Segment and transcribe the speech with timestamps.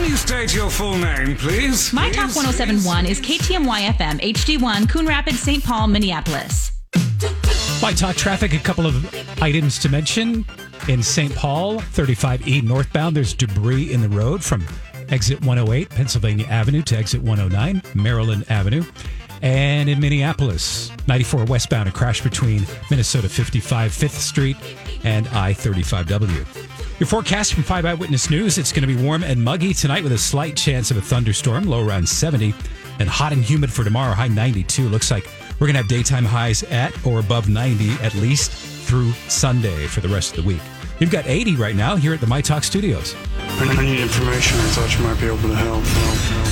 [0.00, 1.92] Can you state your full name, please?
[1.92, 5.62] My Talk Please, 1071 is KTMY FM, HD1, Coon Rapids, St.
[5.62, 6.72] Paul, Minneapolis.
[7.82, 10.46] My talk traffic, a couple of items to mention.
[10.88, 11.34] In St.
[11.34, 14.64] Paul, 35E northbound, there's debris in the road from
[15.10, 18.84] exit 108, Pennsylvania Avenue to exit 109, Maryland Avenue.
[19.42, 24.56] And in Minneapolis, 94 westbound, a crash between Minnesota 55 5th Street
[25.04, 27.00] and I 35W.
[27.00, 30.12] Your forecast from 5 Eyewitness News it's going to be warm and muggy tonight with
[30.12, 32.54] a slight chance of a thunderstorm, low around 70,
[32.98, 34.88] and hot and humid for tomorrow, high 92.
[34.88, 35.26] Looks like
[35.58, 40.00] we're going to have daytime highs at or above 90 at least through Sunday for
[40.00, 40.60] the rest of the week.
[40.98, 43.16] You've got 80 right now here at the My Talk studios.
[43.38, 44.58] I need information.
[44.58, 45.82] I thought you might be able to help.
[45.82, 46.49] help, help.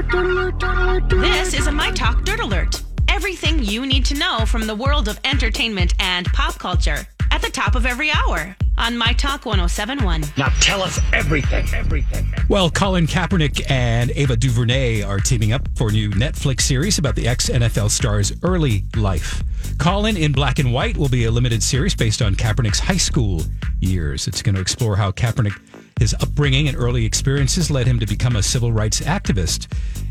[0.00, 2.82] This is a My Talk Dirt Alert.
[3.08, 7.50] Everything you need to know from the world of entertainment and pop culture at the
[7.50, 10.24] top of every hour on My Talk 1071.
[10.38, 12.32] Now tell us everything, everything.
[12.48, 17.14] Well, Colin Kaepernick and Ava DuVernay are teaming up for a new Netflix series about
[17.14, 19.44] the ex NFL star's early life.
[19.76, 23.42] Colin in Black and White will be a limited series based on Kaepernick's high school
[23.80, 24.26] years.
[24.28, 25.60] It's going to explore how Kaepernick,
[25.98, 29.66] his upbringing and early experiences led him to become a civil rights activist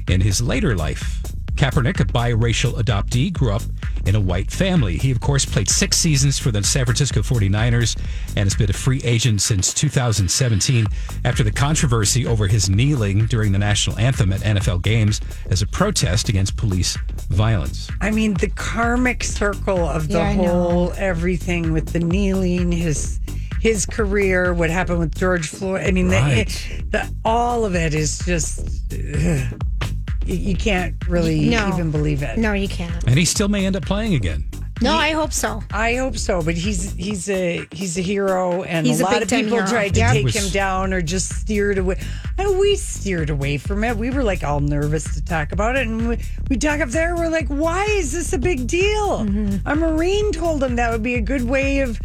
[0.10, 1.22] in his later life.
[1.56, 3.64] Kaepernick, a biracial adoptee, grew up
[4.06, 4.96] in a white family.
[4.98, 7.98] He, of course, played six seasons for the San Francisco 49ers
[8.30, 10.86] and has been a free agent since 2017
[11.26, 15.20] after the controversy over his kneeling during the national anthem at NFL games
[15.50, 16.98] as a protest against police
[17.28, 17.90] violence.
[18.00, 23.20] I mean, the karmic circle of the Yeah, whole everything with the kneeling, his
[23.60, 25.82] his career, what happened with George Floyd.
[25.86, 26.48] I mean, Right.
[26.92, 28.60] the, the, all of it is just
[28.94, 29.62] ugh.
[30.26, 31.68] you, you can't really No.
[31.70, 32.38] even believe it.
[32.38, 33.04] No, you can't.
[33.06, 34.46] And he still may end up playing again.
[34.82, 35.62] No, I hope so.
[35.74, 39.14] I hope so, but he's he's a he's a hero, and He's a a lot
[39.16, 39.68] of big-time people hero.
[39.70, 40.12] tried to Yep.
[40.14, 42.00] take Was- him down or just steered away.
[42.38, 43.98] And we steered away from it.
[43.98, 46.18] We were like all nervous to talk about it, and we,
[46.50, 47.14] we talk up there.
[47.18, 49.26] We're like, why is this a big deal?
[49.26, 49.68] Mm-hmm.
[49.68, 52.00] A marine told him that would be a good way of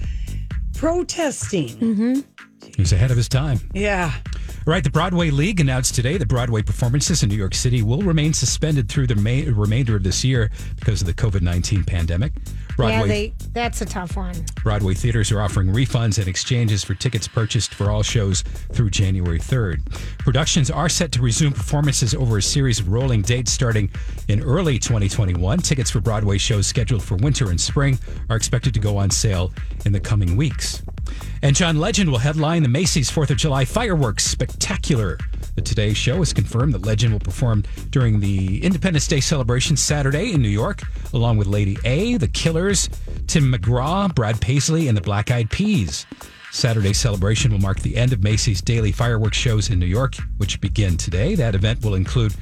[0.85, 1.69] protesting.
[1.69, 2.21] Mm-hmm.
[2.77, 3.59] He was ahead of his time.
[3.73, 4.13] Yeah.
[4.67, 8.03] All right, the Broadway League announced today that Broadway performances in New York City will
[8.03, 12.35] remain suspended through the ma- remainder of this year because of the COVID 19 pandemic.
[12.77, 13.33] Broadway, Yeah, they.
[13.53, 14.35] That's a tough one.
[14.63, 18.43] Broadway theaters are offering refunds and exchanges for tickets purchased for all shows
[18.73, 19.85] through January 3rd.
[20.19, 23.91] Productions are set to resume performances over a series of rolling dates starting
[24.29, 25.59] in early 2021.
[25.59, 27.99] Tickets for Broadway shows scheduled for winter and spring
[28.29, 29.53] are expected to go on sale
[29.85, 30.83] in the coming weeks.
[31.43, 35.19] And John Legend will headline the Macy's 4th of July fireworks spectacular.
[35.55, 40.33] The Today Show has confirmed that Legend will perform during the Independence Day celebration Saturday
[40.33, 40.83] in New York,
[41.13, 42.89] along with Lady A, The Killers,
[43.27, 46.07] Tim McGraw, Brad Paisley, and the Black Eyed Peas.
[46.51, 50.61] Saturday's celebration will mark the end of Macy's daily fireworks shows in New York, which
[50.61, 51.35] begin today.
[51.35, 52.35] That event will include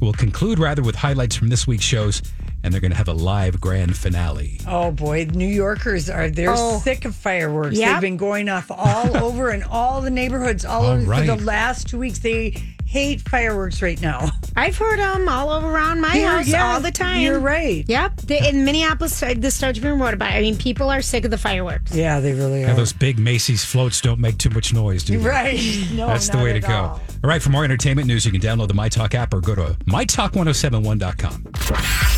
[0.00, 2.22] will conclude rather with highlights from this week's shows,
[2.62, 4.60] and they're going to have a live grand finale.
[4.66, 6.80] Oh boy, New Yorkers are they're Oh.
[6.82, 7.76] sick of fireworks.
[7.76, 7.92] Yep.
[7.94, 11.36] They've been going off all over in all the neighborhoods all All over for the
[11.36, 12.18] last two weeks.
[12.20, 12.54] They
[12.84, 14.30] hate fireworks right now.
[14.56, 17.20] I've heard them all over around my house Yeah, all the time.
[17.20, 17.84] You're right.
[17.86, 18.16] Yep.
[18.22, 20.36] The, in Minneapolis, uh, the Star Tribune wrote about it.
[20.36, 21.94] I mean, people are sick of the fireworks.
[21.94, 22.68] Yeah, they really are.
[22.68, 25.28] Now, those big Macy's floats don't make too much noise, do they?
[25.28, 25.58] Right.
[25.92, 26.74] No, That's the not way to go.
[26.74, 27.00] all.
[27.22, 29.76] All right, for more entertainment news, you can download the MyTalk app or go to
[29.86, 32.17] mytalk1071.com.